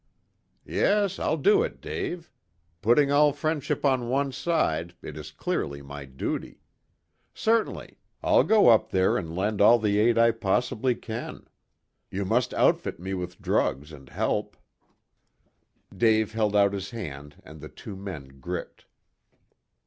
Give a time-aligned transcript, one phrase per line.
[0.65, 2.31] "Yes, I'll do it, Dave.
[2.81, 6.59] Putting all friendship on one side, it is clearly my duty.
[7.35, 7.99] Certainly.
[8.23, 11.45] I'll go up there and lend all the aid I possibly can.
[12.09, 14.57] You must outfit me with drugs and help."
[15.95, 18.87] Dave held out his hand, and the two men gripped.